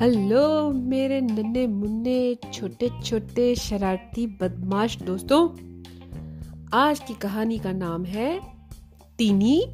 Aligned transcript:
Hello 0.00 0.70
मेरे 0.70 1.20
नन्हे 1.20 1.66
मुन्ने, 1.66 2.36
छोटे 2.54 2.90
छोटे 3.04 3.54
शरारती 3.54 4.26
बदमाश 4.26 4.98
दोस्तों। 5.02 5.48
आज 6.72 7.00
की 7.00 7.14
कहानी 7.14 7.58
का 7.58 7.72
नाम 7.72 8.04
है 8.04 8.40
टीनी 9.18 9.66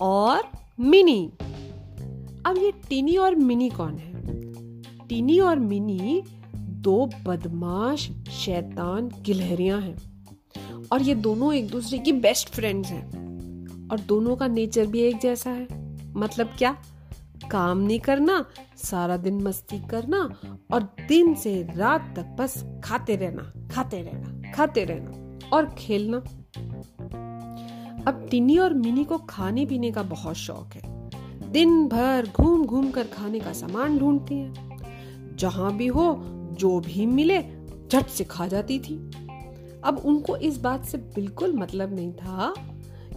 और 0.00 0.42
मिनी। 0.80 1.32
अब 2.46 2.54
ये 2.58 2.72
टीनी 2.88 3.16
और 3.16 3.34
मिनी 3.34 3.70
कौन 3.70 3.98
है? 3.98 4.12
टीनी 5.08 5.40
और 5.40 5.58
मिनी 5.58 6.22
दो 6.56 7.10
बदमाश, 7.26 8.10
शैतान 8.30 9.10
गिलहरियाँ 9.22 9.80
हैं 9.80 9.96
और 10.92 11.02
ये 11.02 11.14
दोनों 11.14 11.54
एक 11.54 11.70
दूसरे 11.70 11.98
की 11.98 12.12
बेस्ट 12.12 12.48
फ्रेंड्स 12.48 12.88
हैं 12.88 13.08
और 13.88 14.00
दोनों 14.00 14.36
का 14.36 14.46
नेचर 14.46 14.86
भी 14.86 15.00
एक 15.00 15.18
जैसा 15.18 15.50
है। 15.50 15.66
मतलब 16.14 16.46
क्या? 16.58 16.76
काम 17.50 17.78
नहीं 17.78 18.00
करना, 18.00 18.44
सारा 18.76 19.16
दिन 19.16 19.42
मस्ती 19.42 19.78
करना 19.86 20.18
और 20.72 20.82
दिन 21.08 21.34
से 21.34 21.62
रात 21.76 22.12
तक 22.16 22.36
बस 22.40 22.64
खाते 22.84 23.16
रहना 23.16 23.52
खाते 23.70 24.02
रहना 24.02 24.52
खाते 24.52 24.84
रहना 24.84 25.48
और 25.56 25.74
खेलना। 25.78 26.16
अब 28.06 28.26
टिनी 28.30 28.58
और 28.58 28.74
मिनी 28.74 29.04
को 29.04 29.18
खाने 29.18 29.66
पीने 29.66 29.90
का 29.90 30.02
बहुत 30.02 30.36
शौक 30.36 30.74
है। 30.74 31.00
दिन 31.52 31.88
भर 31.88 32.28
घूम 32.36 32.64
घूम 32.66 32.90
कर 32.90 33.04
खाने 33.04 33.40
का 33.40 33.52
सामान 33.52 33.98
ढूंढती 33.98 34.34
है। 34.34 35.36
जहाँ 35.36 35.76
भी 35.76 35.86
हो, 35.86 36.16
जो 36.52 36.80
भी 36.80 37.06
मिले, 37.06 37.38
झट 37.92 38.06
से 38.06 38.24
खा 38.24 38.46
जाती 38.46 38.78
थी। 38.78 38.96
अब 39.84 40.02
उनको 40.04 40.36
इस 40.36 40.58
बात 40.58 40.84
से 40.84 40.98
बिल्कुल 40.98 41.52
मतलब 41.52 41.94
नहीं 41.94 42.12
था 42.12 42.54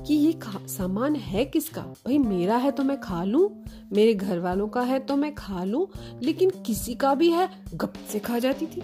कि 0.07 0.13
ये 0.13 0.39
सामान 0.45 1.15
है 1.15 1.45
किसका? 1.45 1.81
भाई 1.81 2.17
मेरा 2.17 2.57
है 2.57 2.71
तो 2.71 2.83
मैं 2.83 3.01
खा 3.01 3.23
लूँ? 3.23 3.65
मेरे 3.91 4.13
घर 4.13 4.39
वालों 4.39 4.67
का 4.67 4.81
है 4.81 4.99
तो 4.99 5.15
मैं 5.15 5.35
खा 5.35 5.63
लूँ? 5.63 5.87
लेकिन 6.23 6.49
किसी 6.49 6.95
का 6.95 7.15
भी 7.15 7.29
है? 7.29 7.49
गप 7.73 7.93
से 8.11 8.19
खा 8.19 8.39
जाती 8.39 8.65
थी। 8.65 8.83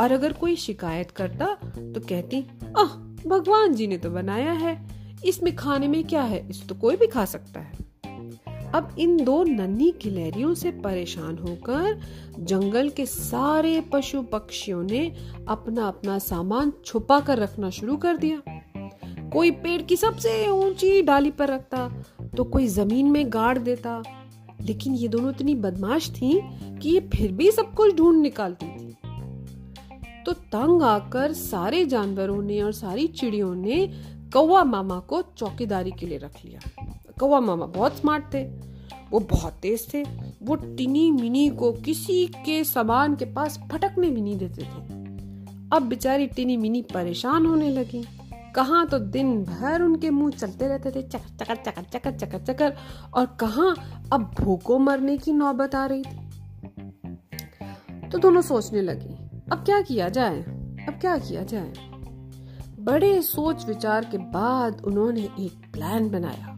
और 0.00 0.12
अगर 0.12 0.32
कोई 0.32 0.56
शिकायत 0.56 1.10
करता 1.10 1.46
तो 1.64 2.00
कहती, 2.00 2.46
आह, 2.78 2.88
भगवान 3.28 3.74
जी 3.74 3.86
ने 3.86 3.98
तो 3.98 4.10
बनाया 4.10 4.52
है। 4.52 4.86
इसमें 5.24 5.56
खाने 5.56 5.88
में 5.88 6.04
क्या 6.04 6.22
है? 6.22 6.50
इस 6.50 6.68
तो 6.68 6.74
कोई 6.74 6.96
भी 6.96 7.06
खा 7.06 7.24
सकता 7.24 7.60
है। 7.60 7.90
अब 8.74 8.96
इन 8.98 9.24
दो 9.24 9.44
नन्ही 9.44 9.94
गिलहरियों 10.02 10.54
से 10.54 10.70
परेशान 10.70 11.38
होकर 11.38 12.00
जंगल 12.38 12.88
के 12.88 13.06
सारे 13.06 13.80
पशु 13.80 14.22
पक्षियों 14.22 14.82
ने 14.82 15.16
अपना 15.48 15.88
अपना 15.88 16.18
सामान 16.18 16.72
छुपा 16.84 17.20
कर 17.20 17.38
रखना 17.38 17.70
शुरू 17.70 17.96
कर 17.96 18.16
दिया। 18.16 18.69
कोई 19.32 19.50
पेड़ 19.50 19.80
की 19.82 19.96
सबसे 19.96 20.46
ऊँची 20.48 21.02
डाली 21.02 21.30
पर 21.30 21.48
रखता 21.48 21.88
तो 22.36 22.44
कोई 22.44 22.66
ज़मीन 22.66 23.10
में 23.10 23.24
गाड़ 23.32 23.58
देता। 23.58 24.02
लेकिन 24.60 24.94
ये 24.94 25.08
दोनों 25.08 25.30
इतनी 25.30 25.54
बदमाश 25.54 26.10
थी 26.10 26.40
कि 26.78 26.88
ये 26.88 27.00
फिर 27.14 27.32
भी 27.32 27.50
सब 27.50 27.74
कुछ 27.74 27.94
ढूंढ 27.96 28.20
निकालती 28.22 28.66
थी। 28.66 28.96
तो 30.26 30.32
तंग 30.32 30.82
आकर 30.82 31.32
सारे 31.32 31.84
जानवरों 31.84 32.42
ने 32.42 32.60
और 32.62 32.72
सारी 32.72 33.06
चिड़ियों 33.06 33.54
ने 33.54 33.86
कौवा 34.32 34.64
मामा 34.64 34.98
को 35.00 35.22
चौकीदारी 35.36 35.90
के 35.90 36.06
लिए 36.06 36.18
रख 36.18 36.44
लिया। 36.44 36.60
कौवा 37.20 37.40
मामा 37.40 37.66
बहुत 37.66 37.98
स्मार्ट 37.98 38.24
थे, 38.34 38.44
वो 39.10 39.20
बहुत 39.20 39.52
तेज 39.52 39.86
थे, 39.94 40.02
वो 40.42 40.54
टिनी 40.54 41.10
मिनी 41.10 41.48
को 41.50 41.72
किसी 41.72 42.26
के 42.26 42.62
सामान 42.64 43.16
के 43.16 43.24
पास 43.24 43.58
फटकने 43.72 44.10
भी 44.10 44.20
नहीं 44.20 44.36
देते 44.36 44.62
थे। 44.62 44.88
अब 45.72 45.82
बेचारी 45.82 46.26
टिनी 46.26 46.56
मिनी 46.56 46.82
परेशान 46.82 47.46
होने 47.46 47.70
लगी। 47.70 48.04
कहा 48.56 48.84
तो 48.84 48.98
दिन 48.98 49.44
भर 49.44 49.82
उनके 49.82 50.10
मुँह 50.10 50.30
चलते 50.30 50.68
रहते 50.68 50.90
थे, 50.90 51.02
चकर 51.02 51.54
चकर 51.54 51.54
चकर 51.54 51.82
चकर 51.82 52.12
चकर 52.12 52.38
चकर। 52.38 52.76
और 53.14 53.26
कहा 53.26 53.74
अब 54.12 54.34
भूखों 54.40 54.78
मरने 54.78 55.18
की 55.18 55.32
नौबत 55.32 55.74
आ 55.74 55.86
रही 55.86 56.02
थी। 56.02 56.18
तो 58.08 58.18
दोनों 58.18 58.42
सोचने 58.42 58.82
लगी, 58.82 59.14
अब 59.52 59.64
क्या 59.64 59.80
किया 59.80 60.08
जाए? 60.08 60.40
अब 60.88 60.98
क्या 61.00 61.18
किया 61.18 61.42
जाए? 61.42 61.72
बड़े 62.78 63.22
सोच 63.22 63.66
विचार 63.66 64.04
के 64.04 64.18
बाद 64.18 64.80
उन्होंने 64.80 65.28
एक 65.40 65.72
प्लान 65.72 66.10
बनाया। 66.10 66.56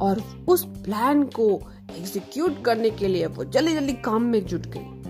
और 0.00 0.22
उस 0.48 0.64
प्लान 0.64 1.22
को 1.22 1.60
एग्जीक्यूट 1.98 2.64
करने 2.64 2.90
के 2.90 3.08
लिए 3.08 3.26
वो 3.26 3.44
जल्दी 3.44 3.72
जल्दी 3.74 3.92
काम 3.92 4.22
में 4.22 4.46
जुट 4.46 4.66
गई। 4.66 5.02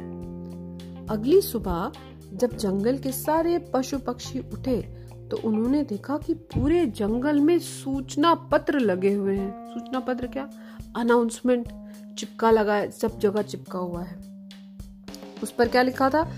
अगली 1.10 1.40
सुबह 1.40 1.92
जब 2.32 2.56
जंगल 2.56 2.98
के 2.98 3.12
सारे 3.12 3.58
पशु 3.58 3.98
पक्षी 3.98 4.38
उठे 4.38 5.01
तो 5.32 5.38
उन्होंने 5.44 5.82
देखा 5.82 6.18
कि 6.18 6.34
पूरे 6.34 6.86
जंगल 6.86 7.40
में 7.40 7.58
सूचना 7.58 8.34
पत्र 8.34 8.78
लगे 8.78 9.12
हुए 9.12 9.36
हैं। 9.36 9.74
सूचना 9.74 10.00
पत्र 10.00 10.26
क्या? 10.26 10.50
अनाउंसमेंट 10.96 11.68
चिपका 12.18 12.50
लगा 12.50 12.74
है, 12.74 12.90
सब 12.90 13.18
जगह 13.18 13.42
चिपका 13.42 13.78
हुआ 13.78 14.02
है। 14.02 14.18
उस 15.42 15.50
पर 15.52 15.68
क्या 15.68 15.82
लिखा 15.82 16.10
था? 16.10 16.32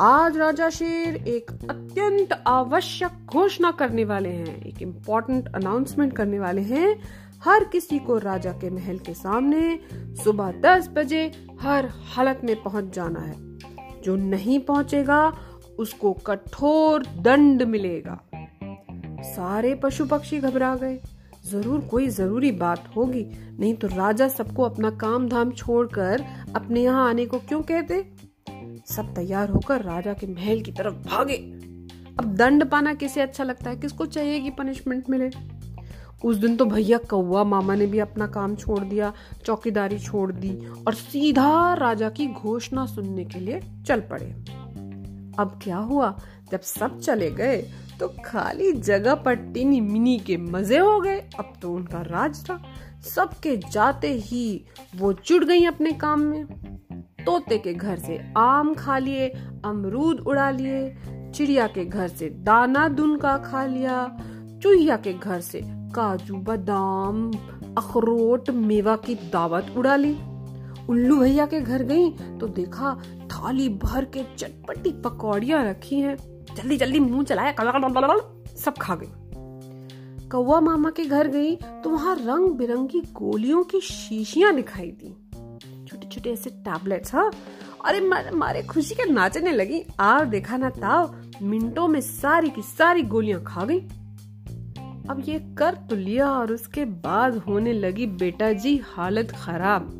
आज 0.00 0.36
राजा 0.36 0.70
शेर 0.70 1.16
एक 1.16 1.50
अत्यंत 1.50 2.44
आवश्यक 2.46 3.26
घोषणा 3.26 3.70
करने 3.70 4.04
वाले 4.04 4.28
हैं, 4.28 4.64
एक 4.64 4.82
इम्पोर्टेंट 4.82 5.54
अनाउंसमेंट 5.54 6.12
करने 6.12 6.38
वाले 6.38 6.62
हैं। 6.62 7.02
हर 7.44 7.64
किसी 7.64 7.98
को 7.98 8.18
राजा 8.18 8.52
के 8.52 8.70
महल 8.70 8.98
के 8.98 9.14
सामने 9.14 9.80
सुबह 9.94 10.52
दस 10.52 10.88
बजे 10.88 11.46
हर 11.60 11.88
हालत 11.92 12.40
में 12.44 12.62
पहुँच 12.62 12.94
जाना 12.94 13.20
है। 13.20 13.58
जो 14.00 14.16
नहीं 14.16 14.60
पहुंचेगा, 14.60 15.32
उसको 15.78 16.12
कठोर 16.12 17.06
दंड 17.06 17.62
मिलेगा। 17.62 18.20
सारे 19.32 19.74
पशु 19.74 20.04
पक्षी 20.06 20.38
घबरा 20.38 20.74
गए। 20.76 20.98
ज़रूर 21.46 21.80
कोई 21.80 22.08
ज़रूरी 22.08 22.50
बात 22.52 22.84
होगी, 22.96 23.24
नहीं 23.60 23.74
तो 23.74 23.88
राजा 23.88 24.28
सबको 24.28 24.62
अपना 24.62 24.90
काम 24.90 25.28
धाम 25.28 25.50
छोड़कर 25.50 26.24
अपने 26.56 26.82
यहाँ 26.82 27.08
आने 27.08 27.26
को 27.26 27.38
क्यों 27.38 27.60
कहते? 27.62 28.04
सब 28.86 29.14
तैयार 29.14 29.50
होकर 29.50 29.82
राजा 29.82 30.12
के 30.12 30.26
महल 30.26 30.60
की 30.60 30.72
तरफ़ 30.72 30.94
भागे। 31.08 31.36
अब 32.18 32.34
दंड 32.36 32.64
पाना 32.64 32.94
किसे 32.94 33.20
अच्छा 33.20 33.44
लगता 33.44 33.70
है? 33.70 33.76
किसको 33.76 34.06
चाहिए 34.06 34.40
कि 34.40 34.50
पनिशमेंट 34.50 35.10
मिले? 35.10 35.30
उस 36.24 36.36
दिन 36.36 36.56
तो 36.56 36.64
भैया 36.64 36.98
कौआ 36.98 37.44
मामा 37.44 37.74
ने 37.74 37.86
भी 37.86 37.98
अपना 37.98 38.26
काम 38.26 38.54
छोड़ 38.56 38.80
दिया, 38.80 39.12
चौकीदारी 39.44 39.98
छोड़ 39.98 40.32
दी 40.32 40.56
और 40.86 40.94
सीधा 40.94 41.74
राजा 41.74 42.10
की 42.10 42.26
घोषणा 42.26 42.86
सुनने 42.86 43.24
के 43.24 43.40
लिए 43.40 43.60
चल 43.86 44.00
पड़े। 44.00 44.26
अब 45.38 45.58
क्या 45.62 45.76
हुआ? 45.76 46.18
जब 46.50 46.60
सब 46.60 46.98
चले 47.00 47.30
गए 47.30 47.62
तो 48.02 48.08
खाली 48.24 48.72
जगह 48.72 49.14
पर 49.14 49.34
टिनी 49.34 49.80
मिनी 49.80 50.18
के 50.18 50.36
मज़े 50.36 50.78
हो 50.78 51.00
गए। 51.00 51.18
अब 51.38 51.52
तो 51.62 51.72
उनका 51.72 52.00
राज 52.02 52.42
था 52.44 52.60
सबके 53.04 53.56
जाते 53.72 54.08
ही 54.20 54.64
वो 54.96 55.12
जुड़ 55.26 55.44
गई 55.44 55.64
अपने 55.64 55.92
काम 55.92 56.20
में। 56.20 56.44
तोते 57.26 57.58
के 57.58 57.74
घर 57.74 57.98
से 57.98 58.18
आम 58.36 58.74
खा 58.74 58.98
लिए, 58.98 59.28
अमरूद 59.64 60.20
उड़ा 60.20 60.50
लिए, 60.50 60.96
चिड़िया 61.34 61.66
के 61.66 61.84
घर 61.84 62.08
से 62.08 62.28
दाना 62.44 62.88
दुन 62.88 63.16
का 63.16 63.36
खा 63.38 63.64
लिया, 63.66 64.06
चूहिया 64.62 64.96
के 64.96 65.12
घर 65.12 65.40
से 65.40 65.60
काजू, 65.94 66.36
बादाम, 66.36 67.30
अखरोट, 67.78 68.50
मेवा 68.50 68.96
की 68.96 69.14
दावत 69.14 69.72
उड़ा 69.76 69.96
ली। 69.96 70.16
उल्लू 70.88 71.16
भैया 71.16 71.46
के 71.46 71.60
घर 71.60 71.82
गई 71.84 72.10
तो 72.38 72.46
देखा 72.48 72.94
थाली 73.32 73.68
भर 73.78 74.04
के 74.06 74.24
चटपटी 74.36 74.92
पकौड़िया 75.02 75.62
रखी 75.62 76.00
हैं। 76.00 76.16
जल्दी 76.56 76.76
जल्दी 76.76 77.00
मुँह 77.00 77.24
चलाया। 77.24 77.54
सब 78.56 78.74
खा 78.80 78.94
गई। 78.94 79.08
कौवा 80.28 80.60
मामा 80.60 80.90
के 80.90 81.04
घर 81.04 81.28
गई 81.28 81.54
तो 81.56 81.90
वहाँ 81.90 82.14
रंग 82.16 82.50
बिरंगी 82.50 83.00
गोलियों 83.12 83.62
की 83.64 83.80
शीशियाँ 83.80 84.54
दिखाई 84.54 84.90
दी। 84.92 85.14
छोटे 85.86 86.06
छोटे 86.06 86.32
ऐसे 86.32 86.50
टैबलेट्स 86.50 87.14
हाँ। 87.14 87.30
अरे 87.84 88.00
मारे 88.32 88.62
खुशी 88.62 88.94
के 88.94 89.10
नाचने 89.12 89.52
लगी। 89.52 89.82
आ 90.00 90.24
देखा 90.24 90.56
ना 90.56 90.70
ताव, 90.70 91.14
मिनटों 91.42 91.88
में 91.88 92.00
सारी 92.00 92.50
की 92.50 92.62
सारी 92.62 93.02
गोलियाँ 93.02 93.42
खा 93.46 93.64
गई। 93.64 93.80
अब 95.10 95.22
ये 95.28 95.38
कर 95.58 95.74
तो 95.90 95.96
लिया 95.96 96.30
और 96.30 96.52
उसके 96.52 96.84
बाद 96.84 97.36
होने 97.38 97.72
लगी 97.72 98.06
बेटा 98.06 98.52
जी 98.52 98.76
हालत 98.86 99.30
खराब। 99.30 99.98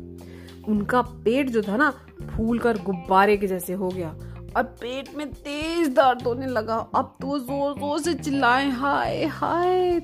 उनका 0.67 1.01
पेट 1.01 1.49
जो 1.49 1.61
था 1.61 1.77
ना 1.77 1.89
फूल 2.27 2.59
कर 2.59 2.77
गुब्बारे 2.77 3.37
के 3.37 3.47
जैसे 3.47 3.73
हो 3.73 3.89
गया। 3.89 4.15
और 4.55 4.63
पेट 4.81 5.15
में 5.15 5.31
तेज 5.33 5.87
दर्द 5.89 6.21
होने 6.23 6.47
लगा। 6.47 6.75
अब 6.95 7.15
तो 7.21 7.37
ज़ोर 7.39 7.73
ज़ोर 7.79 7.99
से 7.99 8.13
चिल्लाए, 8.13 8.69
हाय 8.71 9.25
हाय। 9.25 9.99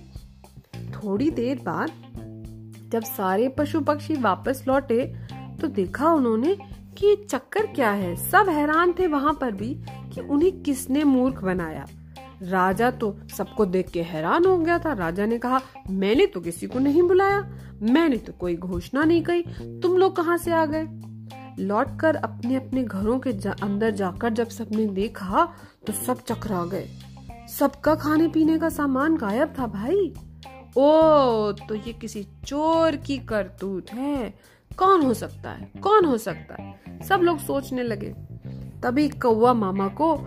थोड़ी 0.93 1.29
देर 1.31 1.61
बाद 1.63 1.91
जब 2.91 3.03
सारे 3.05 3.47
पशु 3.49 3.81
पक्षी 3.81 4.15
वापस 4.17 4.63
लौटे 4.67 5.05
तो 5.61 5.67
देखा 5.69 6.11
उन्होंने 6.13 6.55
कि 6.97 7.15
चक्कर 7.29 7.65
क्या 7.65 7.91
है। 7.91 8.15
सब 8.29 8.49
हैरान 8.49 8.93
थे 8.99 9.07
वहाँ 9.07 9.33
पर 9.41 9.51
भी 9.51 9.73
कि 10.13 10.21
उन्हें 10.21 10.61
किसने 10.63 11.03
मूर्ख 11.03 11.43
बनाया। 11.43 11.85
राजा 12.43 12.89
तो 12.91 13.15
सबको 13.37 13.65
देख 13.65 13.89
के 13.89 14.01
हैरान 14.03 14.45
हो 14.45 14.57
गया 14.57 14.77
था। 14.79 14.93
राजा 14.93 15.25
ने 15.25 15.37
कहा, 15.37 15.59
मैंने 15.89 16.25
तो 16.25 16.41
किसी 16.41 16.67
को 16.67 16.79
नहीं 16.79 17.01
बुलाया। 17.03 17.39
मैंने 17.83 18.17
तो 18.17 18.33
कोई 18.33 18.55
घोषणा 18.55 19.03
नहीं 19.03 19.23
कही। 19.23 19.41
तुम 19.81 19.97
लोग 19.97 20.15
कहाँ 20.15 20.37
से 20.37 20.51
आ 20.51 20.65
गए? 20.65 20.83
लौटकर 21.59 22.15
अपने 22.15 22.56
अपने 22.56 22.83
घरों 22.83 23.19
के 23.19 23.33
जा, 23.33 23.56
अंदर 23.63 23.91
जाकर 23.91 24.29
जब 24.29 24.50
सबने 24.50 24.85
देखा 24.85 25.53
तो 25.88 25.94
सब 25.94 26.19
चकरा 26.19 26.65
गए। 26.65 26.89
सबका 27.50 27.95
खाने 27.95 28.27
पीने 28.27 28.59
का 28.59 28.69
सामान 28.69 29.17
गायब 29.17 29.53
था 29.59 29.67
भाई। 29.67 30.13
ओ 30.77 30.91
तो 31.51 31.75
ये 31.75 31.94
किसी 31.94 32.27
चोर 32.45 32.95
की 32.95 33.17
करतूत 33.17 33.85
है। 33.94 34.33
कौन 34.77 35.01
हो 35.01 35.13
सकता 35.13 35.51
है? 35.51 35.71
कौन 35.83 36.06
हो 36.06 36.17
सकता 36.17 36.63
है? 36.63 36.79
सब 37.07 37.19
लोग 37.19 37.39
सोचने 37.39 37.83
लगे। 37.83 38.15
तभी 38.83 39.09
कौवा 39.09 39.53
मामा 39.53 39.88
को 39.88 40.19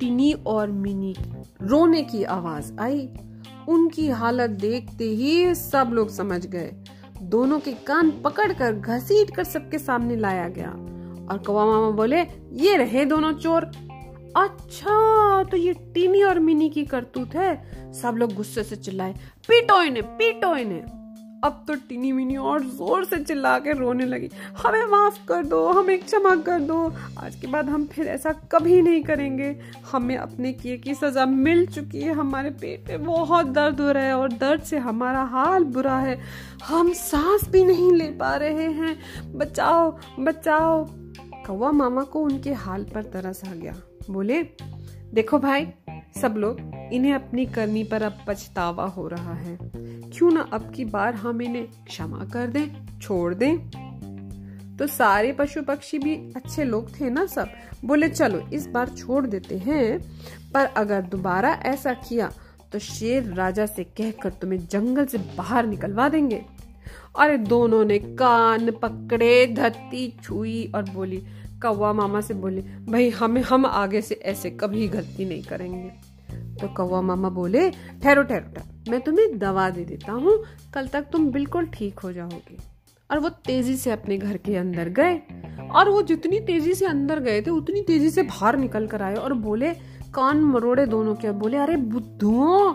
टिनी 0.00 0.32
और 0.32 0.70
मिनी 0.70 1.14
रोने 1.62 2.02
की 2.02 2.24
आवाज़ 2.24 2.72
आई। 2.80 3.08
उनकी 3.68 4.08
हालत 4.08 4.50
देखते 4.50 5.04
ही 5.04 5.54
सब 5.54 5.90
लोग 5.92 6.08
समझ 6.08 6.46
गए। 6.46 6.84
दोनों 7.22 7.60
के 7.60 7.72
कान 7.72 8.10
पकड़कर 8.24 8.72
घसीट 8.72 9.36
कर 9.36 9.44
सबके 9.44 9.78
सामने 9.78 10.16
लाया 10.16 10.48
गया। 10.48 10.70
और 11.30 11.38
कौवा 11.38 11.66
मामा 11.66 11.90
बोले, 11.90 12.20
ये 12.52 12.76
रहे 12.76 13.04
दोनों 13.04 13.32
चोर। 13.32 13.64
अच्छा 14.36 15.44
तो 15.44 15.56
ये 15.56 15.72
टीनी 15.72 16.22
और 16.22 16.38
मिनी 16.38 16.70
की 16.70 16.84
करतूत 16.84 17.34
है। 17.34 17.78
सब 17.92 18.14
लोग 18.16 18.34
गुस्से 18.34 18.62
से 18.62 18.76
चिल्लाए, 18.76 19.12
पीटो 19.48 19.82
इन्हें 19.82 20.04
पीटो 20.04 20.56
इन्हें। 20.56 21.07
अब 21.44 21.64
तो 21.68 21.74
टिनी 21.74 22.12
मिनी 22.12 22.36
और 22.36 22.62
ज़ोर 22.62 23.04
से 23.04 23.16
चिल्ला 23.24 23.58
के 23.58 23.72
रोने 23.72 24.06
लगी। 24.06 24.30
हमें 24.58 24.86
माफ़ 24.86 25.18
कर 25.26 25.44
दो, 25.44 25.66
हमें 25.68 25.98
क्षमा 25.98 26.34
कर 26.36 26.60
दो। 26.60 26.92
आज 27.18 27.36
के 27.36 27.46
बाद 27.46 27.68
हम 27.68 27.84
फिर 27.84 28.06
ऐसा 28.06 28.32
कभी 28.32 28.80
नहीं 28.82 29.02
करेंगे। 29.02 29.60
हमें 29.92 30.16
अपने 30.16 30.52
किए 30.52 30.76
की 30.76 30.94
सजा 30.94 31.26
मिल 31.26 31.66
चुकी 31.66 32.00
है। 32.00 32.14
हमारे 32.14 32.50
पेट 32.50 32.88
में 32.88 33.04
बहुत 33.04 33.46
दर्द 33.46 33.80
हो 33.80 33.90
रहा 33.92 34.02
है 34.02 34.14
और 34.14 34.32
दर्द 34.32 34.62
से 34.62 34.78
हमारा 34.78 35.22
हाल 35.22 35.64
बुरा 35.64 35.98
है। 35.98 36.18
हम 36.64 36.92
सांस 36.92 37.48
भी 37.48 37.64
नहीं 37.64 37.92
ले 37.92 38.08
पा 38.12 38.34
रहे 38.36 38.70
हैं। 38.72 38.96
बचाओ 39.38 39.96
बचाओ। 40.20 40.84
कौवा 41.46 41.72
मामा 41.72 42.02
को 42.02 42.22
उनके 42.22 42.52
हाल 42.52 42.84
पर 42.84 43.02
तरस 43.02 43.42
आ 43.48 43.54
गया। 43.54 43.74
बोले, 44.10 44.42
देखो 45.14 45.38
भाई 45.38 45.66
सब 46.16 46.34
लोग 46.36 46.60
इन्हें 46.92 47.14
अपनी 47.14 47.46
करनी 47.46 47.84
पर 47.84 48.02
अब 48.02 48.18
पछतावा 48.26 48.84
हो 48.84 49.08
रहा 49.08 49.34
है। 49.34 49.58
क्यों 50.10 50.30
ना 50.30 50.40
अब 50.52 50.72
की 50.72 50.84
बार 50.84 51.14
हम 51.14 51.42
इन्हें 51.42 51.66
क्षमा 51.66 52.24
कर 52.24 52.46
दें, 52.46 52.98
छोड़ 52.98 53.34
दें? 53.34 53.58
तो 54.76 54.86
सारे 54.86 55.32
पशु 55.32 55.62
पक्षी 55.62 55.98
भी 55.98 56.14
अच्छे 56.14 56.64
लोग 56.64 57.00
थे 57.00 57.10
ना 57.10 57.26
सब? 57.26 57.48
बोले, 57.84 58.08
चलो, 58.08 58.38
इस 58.52 58.66
बार 58.66 58.88
छोड़ 58.88 59.26
देते 59.26 59.58
हैं। 59.58 60.00
पर 60.54 60.64
अगर 60.64 61.02
दोबारा 61.02 61.50
ऐसा 61.50 61.92
किया 61.92 62.32
तो 62.72 62.78
शेर 62.78 63.22
राजा 63.22 63.66
से 63.66 63.84
कहकर 63.84 64.30
तुम्हें 64.30 64.66
जंगल 64.66 65.06
से 65.06 65.18
बाहर 65.18 65.66
निकलवा 65.66 66.08
देंगे। 66.08 66.44
अरे, 67.18 67.38
दोनों 67.38 67.84
ने 67.84 67.98
कान 67.98 68.70
पकड़े 68.70 69.46
धरती 69.46 70.18
छुई 70.22 70.72
और 70.74 70.82
बोली 70.82 71.22
कौवा 71.62 71.92
मामा 71.92 72.20
से 72.20 72.34
बोले, 72.34 72.60
भाई, 72.60 73.10
हमें, 73.10 73.42
हम 73.42 73.66
आगे 73.66 74.00
से 74.00 74.14
ऐसे 74.14 74.50
कभी 74.50 74.88
गलती 74.88 75.24
नहीं 75.24 75.42
करेंगे। 75.42 75.90
तो 76.60 76.68
कौवा 76.68 77.00
मामा 77.00 77.28
बोले, 77.28 77.70
ठहरो 77.70 78.22
ठहरो 78.22 78.22
ठहरो, 78.22 78.90
मैं 78.90 79.00
तुम्हें 79.00 79.38
दवा 79.38 79.70
दे 79.70 79.84
देता 79.84 80.12
हूँ, 80.12 80.42
कल 80.74 80.86
तक 80.86 81.02
तुम 81.12 81.30
बिल्कुल 81.30 81.66
ठीक 81.66 81.98
हो 81.98 82.12
जाओगे। 82.12 82.56
और 83.10 83.18
वो 83.18 83.28
तेज़ी 83.28 83.76
से 83.76 83.90
अपने 83.90 84.18
घर 84.18 84.36
के 84.36 84.56
अंदर 84.56 84.88
गए, 84.88 85.20
और 85.70 85.88
वो 85.88 86.02
जितनी 86.02 86.40
तेज़ी 86.40 86.74
से 86.74 86.86
अंदर 86.86 87.20
गए 87.20 87.42
थे, 87.42 87.50
उतनी 87.50 87.82
तेज़ी 87.82 88.10
से 88.10 88.22
बाहर 88.22 88.56
निकल 88.56 88.86
कर 88.86 89.02
आए 89.02 89.14
और 89.14 89.32
बोले, 89.32 89.72
कान 90.14 90.40
मरोड़े 90.40 90.86
दोनों 90.86 91.14
के 91.14 91.30
बोले, 91.30 91.56
अरे 91.56 91.76
बुद्धुओं 91.76 92.74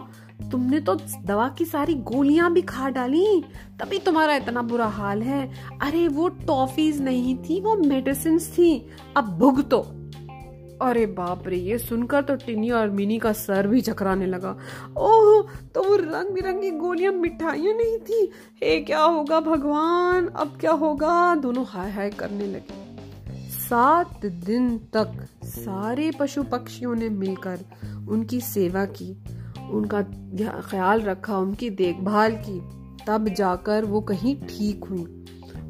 तुमने 0.51 0.79
तो 0.79 0.95
दवा 1.25 1.49
की 1.49 1.65
सारी 1.65 1.93
गोलियाँ 1.93 2.53
भी 2.53 2.61
खा 2.61 2.89
डाली। 2.89 3.43
तभी 3.79 3.99
तुम्हारा 3.99 4.35
इतना 4.35 4.61
बुरा 4.61 4.85
हाल 4.85 5.21
है। 5.21 5.51
अरे, 5.81 6.07
वो 6.07 6.27
टॉफीज 6.27 7.01
नहीं 7.01 7.37
थी, 7.37 7.61
वो 7.61 7.75
मेडिसिन 7.75 8.39
थी। 8.39 8.89
अब 9.17 9.37
भुगतो 9.39 9.87
अरे 10.81 11.05
बाप 11.05 11.47
रे, 11.47 11.57
ये 11.57 11.77
सुनकर 11.77 12.21
तो 12.21 12.35
टिनी 12.35 12.69
और 12.69 12.89
मिनी 12.89 13.19
का 13.19 13.31
सर 13.33 13.67
भी 13.67 13.81
चकराने 13.81 14.25
लगा। 14.25 14.49
ओह 14.97 15.47
तो 15.75 15.83
वो 15.83 15.95
रंग 15.95 16.33
बिरंगी 16.33 16.71
गोलियाँ 16.71 17.13
मिठाइयाँ 17.13 17.73
नहीं 17.73 17.97
थी। 17.97 18.31
हे, 18.63 18.81
क्या 18.81 19.01
होगा 19.01 19.39
भगवान? 19.39 20.27
अब 20.27 20.57
क्या 20.59 20.71
होगा? 20.71 21.35
दोनों 21.35 21.65
हाय 21.67 21.91
हाय 21.91 22.09
करने 22.09 22.45
लगे। 22.45 22.83
सात 23.49 24.25
दिन 24.25 24.77
तक 24.77 25.27
सारे 25.43 26.11
पशु 26.19 26.43
पक्षियों 26.43 26.95
ने 26.95 27.09
मिलकर 27.09 27.59
उनकी 28.09 28.41
सेवा 28.41 28.85
की। 28.85 29.23
उनका 29.73 30.01
ख्याल 30.61 31.01
रखा, 31.01 31.37
उनकी 31.37 31.69
देखभाल 31.69 32.35
की, 32.39 32.59
तब 33.07 33.29
जाकर 33.29 33.85
वो 33.85 34.01
कहीं 34.01 34.35
ठीक 34.47 34.83
हुई 34.83 35.03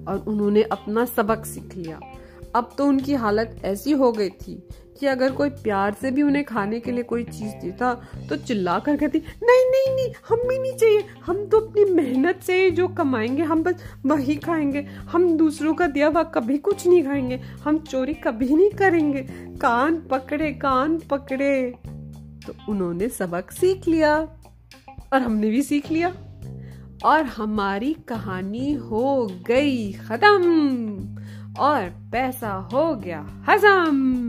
और 0.07 0.23
उन्होंने 0.27 0.63
अपना 0.63 1.05
सबक 1.05 1.45
सीख 1.45 1.75
लिया। 1.77 1.99
अब 2.55 2.69
तो 2.77 2.85
उनकी 2.85 3.13
हालत 3.13 3.61
ऐसी 3.65 3.91
हो 3.91 4.11
गई 4.11 4.29
थी 4.29 4.55
कि 4.99 5.05
अगर 5.05 5.31
कोई 5.31 5.49
प्यार 5.49 5.93
से 5.93 6.11
भी 6.11 6.21
उन्हें 6.21 6.43
खाने 6.45 6.79
के 6.79 6.91
लिए 6.91 7.03
कोई 7.03 7.23
चीज़ 7.23 7.53
देता 7.61 7.93
तो 8.29 8.35
चिल्ला 8.35 8.77
कर 8.79 8.97
कहती, 8.97 9.19
नहीं 9.19 9.63
नहीं 9.65 9.95
नहीं, 9.95 10.13
हम 10.29 10.47
भी 10.47 10.59
नहीं 10.59 10.73
चाहिए। 10.73 11.03
हम 11.25 11.45
तो 11.45 11.59
अपनी 11.59 11.85
मेहनत 11.85 12.41
से 12.43 12.69
जो 12.71 12.87
कमाएँगे, 12.87 13.43
हम 13.43 13.63
बस 13.63 13.83
वही 14.05 14.35
खाएँगे। 14.35 14.81
हम 15.11 15.37
दूसरों 15.37 15.73
का 15.73 15.87
दिया 15.87 16.07
हुआ 16.07 16.23
कभी 16.23 16.57
कुछ 16.57 16.87
नहीं 16.87 17.03
खाएँगे। 17.03 17.39
हम 17.63 17.77
चोरी 17.79 18.13
कभी 18.13 18.53
नहीं 18.55 18.69
करेंगे। 18.69 19.21
कान 19.57 19.97
पकड़े 20.11 20.51
कान 20.53 20.97
पकड़े। 21.09 21.73
तो 22.47 22.53
उन्होंने 22.69 23.09
सबक 23.09 23.51
सीख 23.51 23.87
लिया 23.87 24.17
और 25.13 25.21
हमने 25.21 25.49
भी 25.49 25.61
सीख 25.61 25.91
लिया। 25.91 26.13
और 27.05 27.23
हमारी 27.23 27.93
कहानी 27.93 28.73
हो 28.73 29.27
गई 29.47 29.93
खत्म 29.93 31.17
और 31.59 31.89
पैसा 32.11 32.51
हो 32.73 32.95
गया 32.95 33.43
हजम। 33.49 34.22